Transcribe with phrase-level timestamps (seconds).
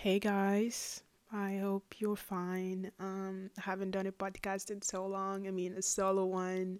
[0.00, 1.02] Hey guys,
[1.32, 2.92] I hope you're fine.
[3.00, 5.48] Um, I haven't done a podcast in so long.
[5.48, 6.78] I mean, a solo one,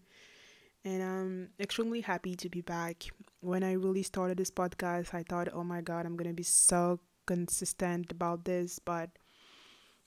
[0.84, 3.06] and I'm extremely happy to be back.
[3.40, 7.00] When I really started this podcast, I thought, oh my god, I'm gonna be so
[7.26, 8.78] consistent about this.
[8.78, 9.10] But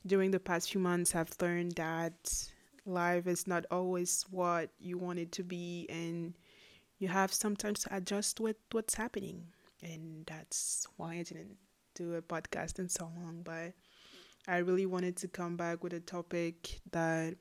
[0.08, 2.50] during the past few months, I've learned that
[2.86, 6.34] life is not always what you want it to be, and
[6.98, 9.48] you have sometimes to adjust with what's happening.
[9.84, 11.58] And that's why I didn't
[11.96, 13.74] do a podcast in so long, but
[14.48, 17.36] I really wanted to come back with a topic that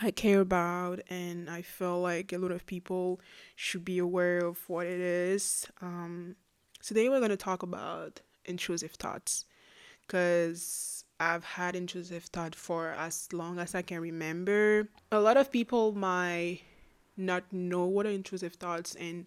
[0.00, 3.20] I care about, and I feel like a lot of people
[3.56, 5.66] should be aware of what it is.
[5.82, 6.36] Um,
[6.82, 9.44] today, we're going to talk about intrusive thoughts
[10.06, 14.88] because I've had intrusive thought for as long as I can remember.
[15.10, 16.60] A lot of people might
[17.16, 19.26] not know what are intrusive thoughts and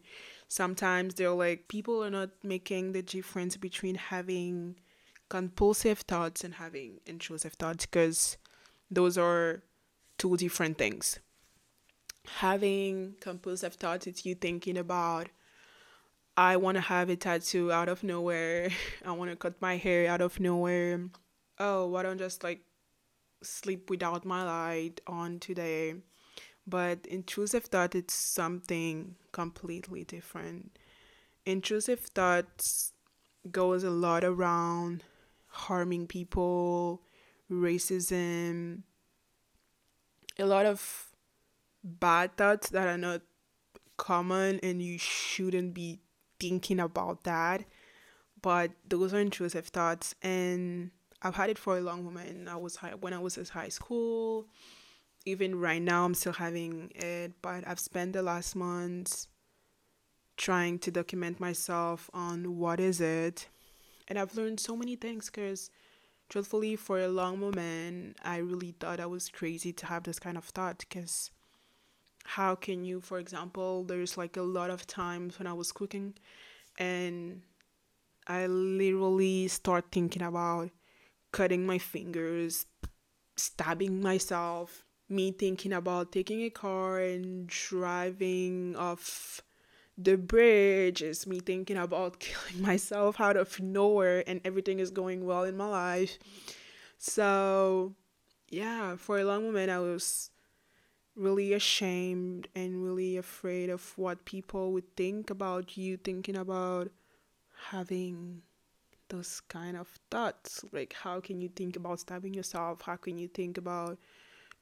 [0.52, 4.76] sometimes they're like people are not making the difference between having
[5.30, 8.36] compulsive thoughts and having intrusive thoughts because
[8.90, 9.64] those are
[10.18, 11.20] two different things.
[12.28, 15.30] Having compulsive thoughts it's you thinking about
[16.36, 18.70] i want to have a tattoo out of nowhere.
[19.06, 21.00] I want to cut my hair out of nowhere.
[21.60, 22.60] Oh why don't just like
[23.42, 25.96] sleep without my light on today
[26.68, 30.78] but intrusive thought it's something completely different.
[31.46, 32.94] Intrusive thoughts
[33.50, 35.04] goes a lot around
[35.48, 37.02] harming people
[37.52, 38.84] racism
[40.40, 41.08] a lot of
[41.84, 43.22] bad thoughts that are not
[43.98, 46.00] common and you shouldn't be
[46.40, 47.64] thinking about that
[48.42, 50.16] but those are intrusive thoughts.
[50.22, 53.50] And i've had it for a long moment i was high when i was at
[53.50, 54.48] high school
[55.26, 59.28] even right now I'm still having it, but I've spent the last months
[60.38, 63.48] trying to document myself on what is it.
[64.08, 65.70] And I've learned so many things because
[66.30, 70.38] truthfully for a long moment I really thought I was crazy to have this kind
[70.38, 71.30] of thought because
[72.24, 76.14] how can you for example there's like a lot of times when I was cooking
[76.80, 77.42] and
[78.28, 80.70] I literally start thinking about
[81.32, 82.66] cutting my fingers,
[83.36, 89.42] stabbing myself, me thinking about taking a car and driving off
[89.98, 95.26] the bridge is me thinking about killing myself out of nowhere and everything is going
[95.26, 96.18] well in my life.
[96.98, 97.94] So
[98.52, 100.30] yeah for a long moment i was
[101.16, 106.90] really ashamed and really afraid of what people would think about you thinking about
[107.70, 108.42] having
[109.10, 110.64] those kind of thoughts.
[110.72, 112.82] Like how can you think about stabbing yourself?
[112.82, 114.00] How can you think about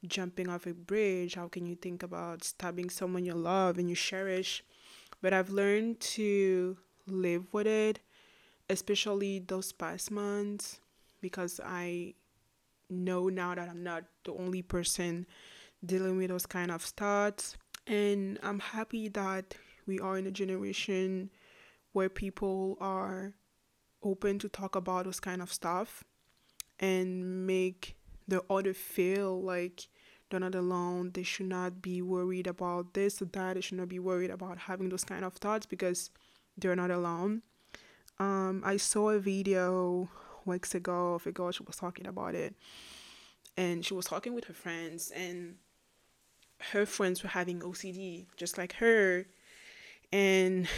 [0.06, 1.34] jumping off a bridge?
[1.34, 4.64] How can you think about stabbing someone you love and you cherish?
[5.22, 8.00] But I've learned to live with it,
[8.68, 10.80] especially those past months,
[11.20, 12.14] because I
[12.88, 15.26] know now that I'm not the only person
[15.84, 17.56] dealing with those kind of thoughts.
[17.86, 19.54] And I'm happy that
[19.86, 21.30] we are in a generation
[21.92, 23.34] where people are
[24.02, 26.04] open to talk about those kind of stuff
[26.78, 27.96] and make
[28.28, 29.88] the other feel like
[30.30, 31.10] they're not alone.
[31.12, 33.54] They should not be worried about this or that.
[33.54, 36.10] They should not be worried about having those kind of thoughts because
[36.56, 37.42] they're not alone.
[38.18, 40.08] Um, I saw a video
[40.44, 42.54] weeks ago of a girl, she was talking about it.
[43.56, 45.56] And she was talking with her friends, and
[46.72, 49.26] her friends were having OCD just like her.
[50.12, 50.68] And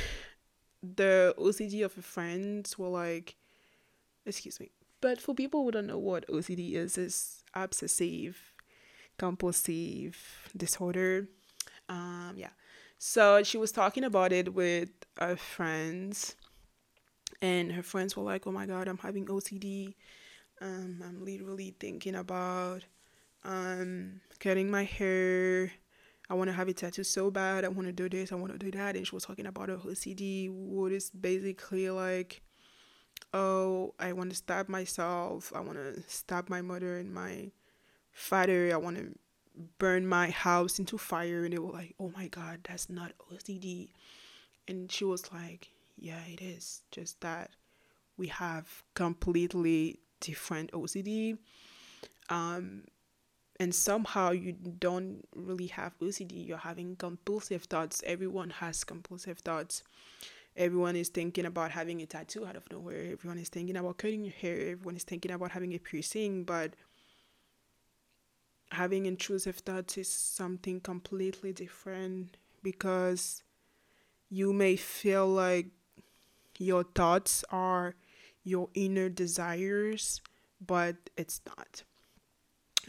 [0.83, 3.37] the OCD of her friends were like,
[4.25, 4.71] excuse me,
[5.01, 8.52] but for people who don't know what OCD is, is obsessive
[9.23, 10.17] compulsive
[10.57, 11.29] disorder.
[11.89, 12.55] Um, yeah.
[12.99, 16.35] So she was talking about it with her friends,
[17.41, 19.95] and her friends were like, "Oh my God, I'm having OCD.
[20.61, 22.83] Um, I'm literally thinking about
[23.45, 25.71] um cutting my hair.
[26.29, 27.65] I want to have a tattoo so bad.
[27.65, 28.33] I want to do this.
[28.33, 31.89] I want to do that." And she was talking about her OCD, what is basically
[31.91, 32.43] like
[33.35, 35.53] oh, I want to stab myself.
[35.55, 37.51] I want to stab my mother and my
[38.13, 38.73] father.
[38.73, 39.19] I want to
[39.79, 41.45] burn my house into fire.
[41.45, 43.91] And they were like, oh my God, that's not OCD.
[44.69, 45.69] And she was like,
[45.99, 46.83] yeah, it is.
[46.91, 47.51] Just that
[48.17, 51.39] we have completely different OCD.
[52.29, 52.85] Um,
[53.61, 58.03] and somehow you don't really have OCD, you're having compulsive thoughts.
[58.07, 59.83] Everyone has compulsive thoughts.
[60.57, 63.13] Everyone is thinking about having a tattoo out of nowhere.
[63.13, 64.73] Everyone is thinking about cutting your hair.
[64.73, 66.75] Everyone is thinking about having a piercing, but
[68.73, 73.43] having intrusive thoughts is something completely different because
[74.31, 75.67] you may feel like
[76.59, 77.95] your thoughts are
[78.45, 80.21] your inner desires,
[80.65, 81.83] but it's not.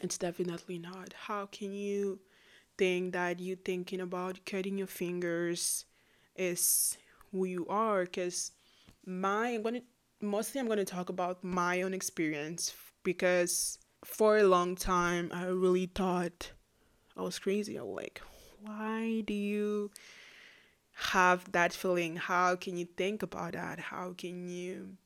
[0.01, 1.13] It's definitely not.
[1.13, 2.19] How can you
[2.77, 5.85] think that you thinking about cutting your fingers
[6.35, 6.97] is
[7.31, 8.03] who you are?
[8.05, 8.51] Because
[9.05, 9.81] my I'm gonna
[10.21, 15.87] mostly I'm gonna talk about my own experience because for a long time I really
[15.87, 16.51] thought
[17.15, 17.77] I was crazy.
[17.77, 18.21] I was like,
[18.61, 19.91] why do you
[20.93, 22.15] have that feeling?
[22.15, 23.79] How can you think about that?
[23.79, 24.97] How can you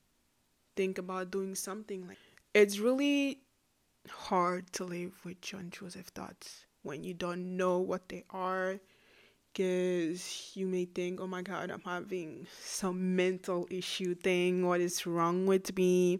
[0.75, 2.19] think about doing something like
[2.53, 3.39] it's really
[4.09, 8.79] hard to live with your intrusive thoughts when you don't know what they are
[9.51, 15.05] because you may think oh my god i'm having some mental issue thing what is
[15.07, 16.19] wrong with me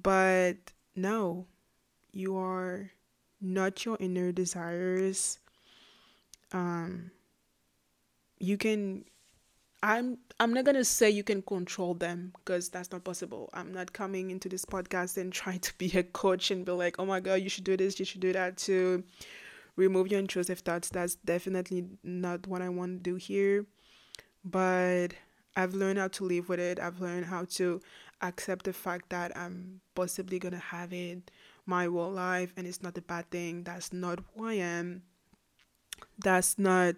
[0.00, 0.56] but
[0.94, 1.44] no
[2.12, 2.90] you are
[3.40, 5.38] not your inner desires
[6.52, 7.10] um
[8.38, 9.04] you can
[9.82, 13.48] I'm I'm not gonna say you can control them because that's not possible.
[13.52, 16.96] I'm not coming into this podcast and trying to be a coach and be like,
[16.98, 19.04] oh my god, you should do this, you should do that to
[19.76, 20.88] remove your intrusive thoughts.
[20.88, 23.66] That's definitely not what I want to do here.
[24.44, 25.08] But
[25.56, 26.80] I've learned how to live with it.
[26.80, 27.80] I've learned how to
[28.22, 31.30] accept the fact that I'm possibly gonna have it
[31.68, 33.62] my whole life and it's not a bad thing.
[33.62, 35.02] That's not who I am.
[36.18, 36.96] That's not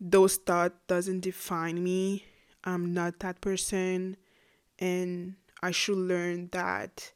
[0.00, 2.24] those thoughts doesn't define me.
[2.64, 4.16] I'm not that person
[4.78, 7.12] and I should learn that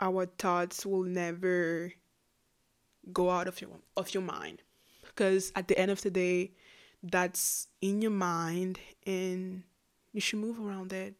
[0.00, 1.92] our thoughts will never
[3.12, 4.62] go out of your of your mind
[5.06, 6.52] because at the end of the day
[7.02, 9.62] that's in your mind and
[10.12, 11.14] you should move around it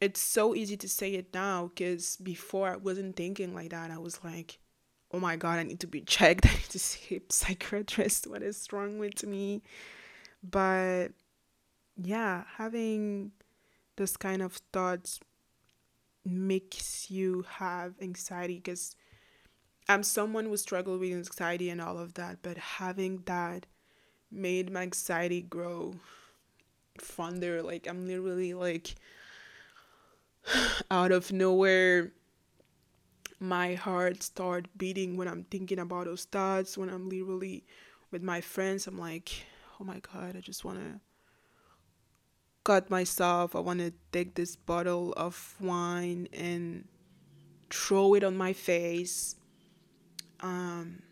[0.00, 3.90] it's so easy to say it now because before i wasn't thinking like that.
[3.90, 4.58] I was like
[5.12, 6.46] oh my god i need to be checked.
[6.50, 8.26] I need to see a psychiatrist.
[8.26, 9.62] What is wrong with me?
[10.42, 11.08] But
[11.96, 13.32] yeah, having
[13.96, 15.20] those kind of thoughts
[16.24, 18.96] makes you have anxiety because
[19.88, 23.66] I'm someone who struggled with anxiety and all of that, but having that
[24.30, 25.94] made my anxiety grow
[26.98, 27.62] fonder.
[27.62, 28.96] Like I'm literally like
[30.90, 32.12] out of nowhere
[33.38, 37.64] my heart start beating when I'm thinking about those thoughts, when I'm literally
[38.10, 39.30] with my friends, I'm like
[39.80, 41.00] oh my god, I just want to
[42.64, 43.54] cut myself.
[43.54, 46.86] I want to take this bottle of wine and
[47.70, 49.36] throw it on my face.
[50.40, 51.02] Um,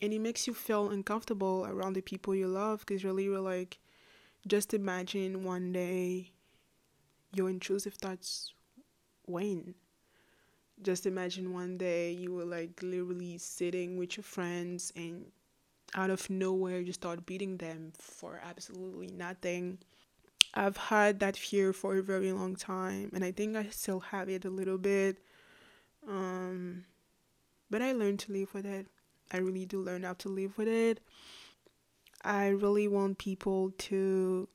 [0.00, 3.78] and it makes you feel uncomfortable around the people you love because really you're like,
[4.46, 6.32] just imagine one day
[7.34, 8.52] your intrusive thoughts
[9.26, 9.74] wane.
[10.82, 15.26] Just imagine one day you were like literally sitting with your friends and
[15.94, 19.78] out of nowhere you start beating them for absolutely nothing.
[20.54, 24.28] I've had that fear for a very long time and I think I still have
[24.28, 25.18] it a little bit.
[26.08, 26.84] Um
[27.70, 28.86] but I learned to live with it.
[29.32, 31.00] I really do learn how to live with it.
[32.22, 34.48] I really want people to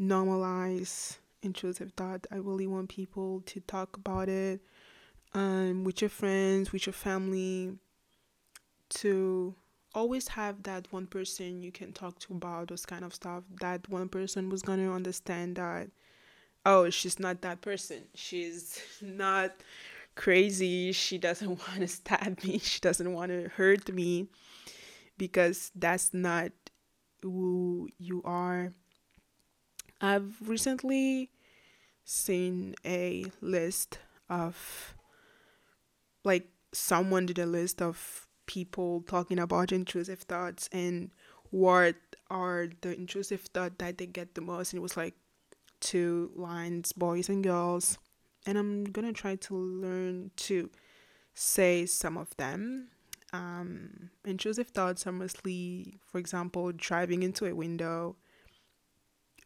[0.00, 2.26] normalize intrusive thought.
[2.30, 4.60] I really want people to talk about it
[5.34, 7.76] um, with your friends, with your family,
[8.90, 9.54] to
[9.94, 13.44] always have that one person you can talk to about those kind of stuff.
[13.60, 15.88] That one person was gonna understand that,
[16.64, 18.04] oh, she's not that person.
[18.14, 19.52] She's not
[20.14, 20.92] crazy.
[20.92, 22.58] She doesn't want to stab me.
[22.58, 24.28] She doesn't want to hurt me
[25.18, 26.52] because that's not
[27.22, 28.72] who you are.
[30.02, 31.30] I've recently
[32.04, 34.96] seen a list of
[36.24, 41.12] like someone did a list of people talking about intrusive thoughts and
[41.50, 41.94] what
[42.30, 44.72] are the intrusive thoughts that they get the most.
[44.72, 45.14] And it was like
[45.78, 47.96] two lines boys and girls.
[48.44, 50.68] And i'm gonna try to learn to
[51.32, 52.88] say some of them.
[53.32, 58.16] Um, intrusive thoughts are mostly for example driving into a window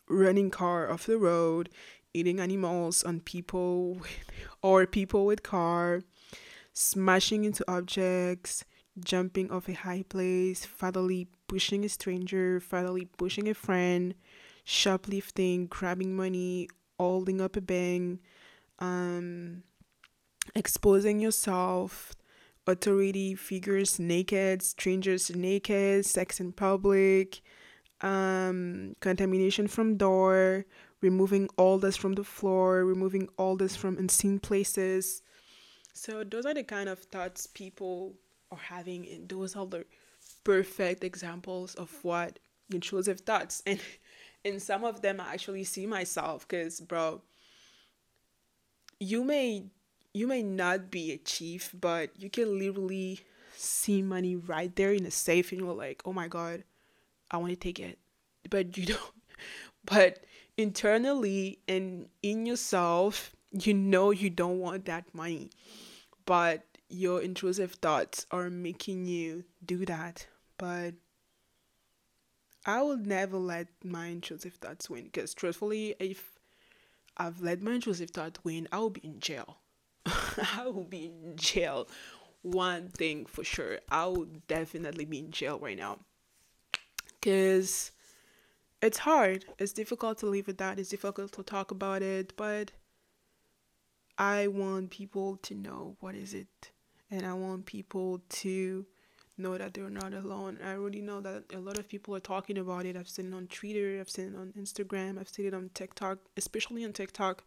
[0.08, 1.68] running car off the road
[2.14, 4.30] eating animals on people with,
[4.62, 6.02] or people with car
[6.72, 8.64] smashing into objects
[8.98, 14.14] jumping off a high place, fatally pushing a stranger, fatally pushing a friend,
[14.64, 18.20] shoplifting, grabbing money, holding up a bank,
[18.78, 19.62] um,
[20.54, 22.14] exposing yourself,
[22.66, 27.40] authority figures naked, strangers naked, sex in public,
[28.00, 30.64] um, contamination from door,
[31.00, 35.22] removing all this from the floor, removing all this from unseen places.
[35.92, 38.14] So those are the kind of thoughts people
[38.50, 39.84] are having and those are the
[40.44, 42.38] perfect examples of what
[42.72, 43.80] intrusive thoughts and
[44.44, 47.22] in some of them I actually see myself because bro
[48.98, 49.64] you may
[50.16, 53.20] you may not be a chief, but you can literally
[53.54, 56.64] see money right there in a safe and you're like, oh my god,
[57.30, 57.98] I want to take it.
[58.48, 59.00] But you don't
[59.84, 60.24] but
[60.56, 65.50] internally and in yourself, you know you don't want that money.
[66.24, 70.26] But your intrusive thoughts are making you do that.
[70.58, 70.94] But
[72.64, 76.32] I will never let my intrusive thoughts win because truthfully, if
[77.16, 79.58] I've let my intrusive thought win, I will be in jail.
[80.06, 81.88] I will be in jail.
[82.42, 86.00] One thing for sure, I will definitely be in jail right now.
[87.26, 87.90] Because
[88.80, 89.46] it's hard.
[89.58, 90.78] It's difficult to live with that.
[90.78, 92.70] It's difficult to talk about it, but
[94.16, 96.70] I want people to know what is it.
[97.10, 98.86] And I want people to
[99.36, 100.60] know that they're not alone.
[100.64, 102.96] I already know that a lot of people are talking about it.
[102.96, 106.18] I've seen it on Twitter, I've seen it on Instagram, I've seen it on TikTok,
[106.36, 107.42] especially on TikTok.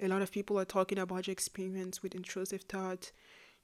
[0.00, 3.10] A lot of people are talking about your experience with intrusive thoughts.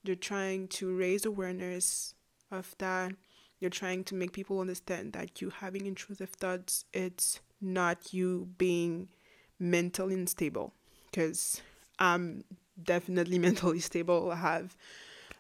[0.03, 2.15] They're trying to raise awareness
[2.51, 3.13] of that.
[3.61, 9.09] They're trying to make people understand that you having intrusive thoughts, it's not you being
[9.59, 10.75] mentally unstable.
[11.11, 11.61] Because
[11.99, 12.45] I'm
[12.83, 14.31] definitely mentally stable.
[14.33, 14.77] I have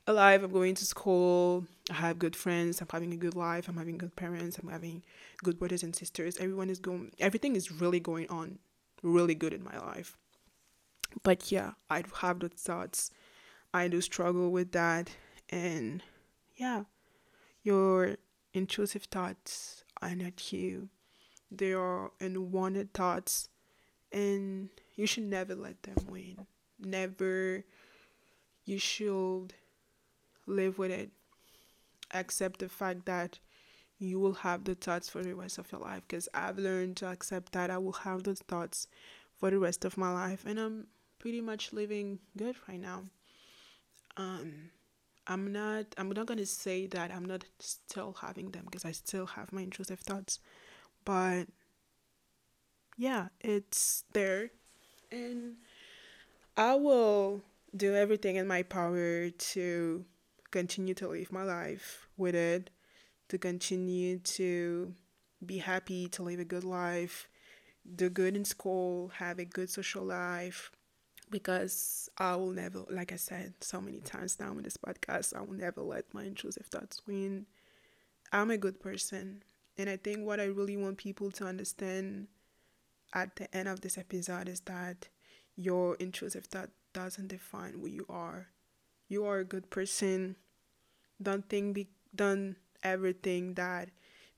[0.06, 0.42] alive.
[0.42, 1.66] I'm going to school.
[1.90, 2.80] I have good friends.
[2.80, 3.68] I'm having a good life.
[3.68, 4.58] I'm having good parents.
[4.58, 5.02] I'm having
[5.42, 6.36] good brothers and sisters.
[6.38, 8.58] Everyone is going, everything is really going on
[9.02, 10.16] really good in my life.
[11.22, 13.10] But yeah, I have those thoughts.
[13.72, 15.10] I do struggle with that.
[15.50, 16.02] And
[16.56, 16.84] yeah,
[17.64, 18.16] your
[18.52, 20.88] intrusive thoughts are not you.
[21.50, 23.48] They are unwanted thoughts.
[24.12, 26.46] And you should never let them win.
[26.78, 27.64] Never.
[28.64, 29.54] You should
[30.46, 31.10] live with it.
[32.12, 33.40] Accept the fact that
[33.98, 37.08] you will have the thoughts for the rest of your life because I've learned to
[37.08, 38.86] accept that I will have those thoughts
[39.36, 40.86] for the rest of my life and I'm
[41.18, 43.04] pretty much living good right now.
[44.16, 44.70] Um
[45.26, 49.26] I'm not I'm not to say that I'm not still having them because I still
[49.26, 50.38] have my intrusive thoughts.
[51.04, 51.46] But
[52.96, 54.50] yeah, it's there
[55.10, 55.56] and
[56.56, 57.42] I will
[57.76, 60.04] do everything in my power to
[60.50, 62.70] continue to live my life with it,
[63.28, 64.94] to continue to
[65.44, 67.28] be happy, to live a good life,
[67.96, 70.70] do good in school, have a good social life.
[71.34, 75.40] Because I will never, like I said so many times now in this podcast, I
[75.40, 77.46] will never let my intrusive thoughts win.
[78.32, 79.42] I'm a good person.
[79.76, 82.28] And I think what I really want people to understand
[83.12, 85.08] at the end of this episode is that
[85.56, 88.46] your intrusive thought doesn't define who you are.
[89.08, 90.36] You are a good person
[91.22, 93.88] don't think be done everything that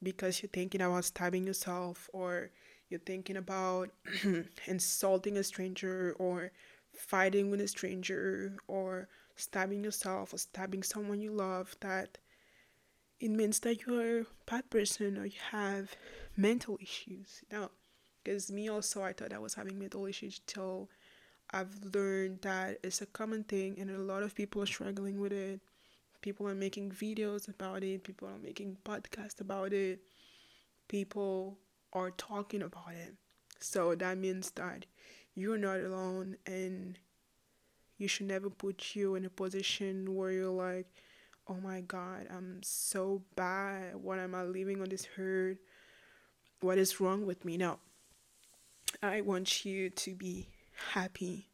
[0.03, 2.51] because you're thinking about stabbing yourself or
[2.89, 3.91] you're thinking about
[4.67, 6.53] insulting a stranger or
[6.97, 12.19] fighting with a stranger or stabbing yourself or stabbing someone you love that
[13.21, 15.95] it means that you're a bad person or you have
[16.37, 17.71] mental issues you know
[18.23, 20.89] because me also i thought i was having mental issues till
[21.53, 25.33] i've learned that it's a common thing and a lot of people are struggling with
[25.33, 25.61] it
[26.23, 30.01] People are making videos about it, people are making podcasts about it,
[30.89, 31.59] people
[31.93, 33.15] are talking about it.
[33.61, 34.87] So that means that
[35.37, 36.99] you're not alone and
[37.99, 40.87] you should never put you in a position where you're like,
[41.49, 43.97] oh my god, I'm so bad.
[43.97, 45.59] What am I living on this earth?
[46.61, 47.57] What is wrong with me?
[47.57, 47.79] No.
[49.03, 50.49] I want you to be
[50.93, 51.49] happy.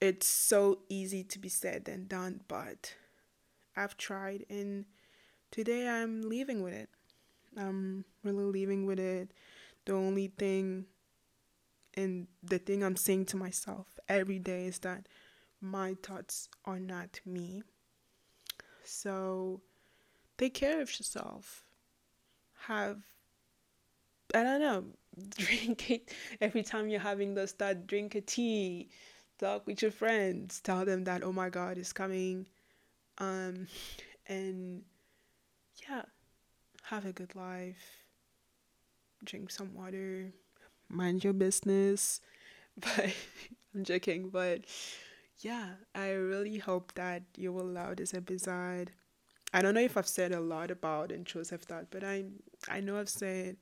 [0.00, 2.94] It's so easy to be said than done, but
[3.76, 4.84] I've tried, and
[5.50, 6.88] today I'm leaving with it.
[7.56, 9.30] I'm really leaving with it.
[9.86, 10.86] The only thing
[11.98, 15.08] and the thing I'm saying to myself every day is that
[15.60, 17.64] my thoughts are not me.
[18.84, 19.60] So
[20.36, 21.64] take care of yourself.
[22.66, 23.02] Have
[24.32, 24.84] I don't know,
[25.38, 28.90] drink it every time you're having those thoughts, drink a tea,
[29.40, 32.46] talk with your friends, tell them that oh my god is coming.
[33.18, 33.66] Um,
[34.28, 34.82] and
[35.88, 36.02] yeah,
[36.84, 38.04] have a good life,
[39.24, 40.32] drink some water,
[40.88, 42.20] mind your business.
[42.80, 43.12] But
[43.74, 44.60] I'm joking, but
[45.40, 48.92] yeah, I really hope that you will love this episode.
[49.52, 52.26] I don't know if I've said a lot about intrusive thought, but I
[52.68, 53.56] I know I've said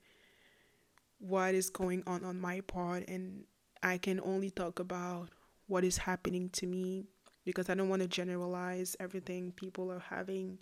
[1.19, 3.45] what is going on on my part, and
[3.83, 5.31] I can only talk about
[5.67, 7.05] what is happening to me
[7.45, 9.53] because I don't want to generalize everything.
[9.53, 10.59] People are having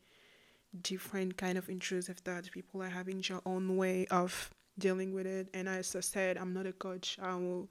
[0.82, 2.48] different kind of intrusive thoughts.
[2.48, 5.48] People are having their own way of dealing with it.
[5.54, 7.18] And as I said, I'm not a coach.
[7.22, 7.68] I will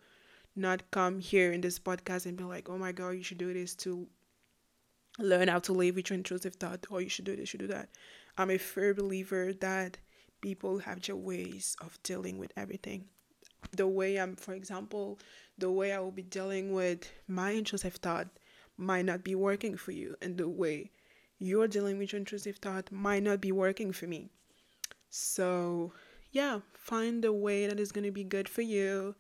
[0.55, 3.53] not come here in this podcast and be like, oh my God, you should do
[3.53, 4.07] this to
[5.19, 7.59] learn how to live with your intrusive thought, or you should do this, you should
[7.59, 7.89] do that.
[8.37, 9.97] I'm a firm believer that
[10.41, 13.05] people have their ways of dealing with everything.
[13.71, 15.19] The way I'm, for example,
[15.57, 18.27] the way I will be dealing with my intrusive thought
[18.77, 20.91] might not be working for you, and the way
[21.39, 24.29] you're dealing with your intrusive thought might not be working for me.
[25.09, 25.93] So,
[26.33, 29.15] yeah, find a way that is going to be good for you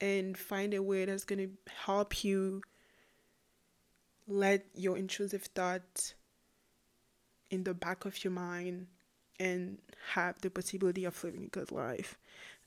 [0.00, 2.60] and find a way that's going to help you
[4.26, 6.14] let your intrusive thoughts
[7.50, 8.88] in the back of your mind
[9.38, 9.78] and
[10.12, 12.18] have the possibility of living a good life.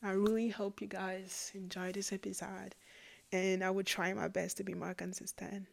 [0.02, 2.76] I really hope you guys enjoy this episode
[3.32, 5.68] and I will try my best to be more consistent.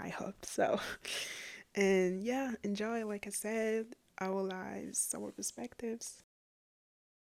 [0.00, 0.80] I hope so.
[1.76, 6.23] And yeah, enjoy, like I said, our lives, our perspectives.